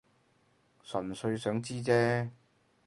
[0.83, 2.31] 純粹想知啫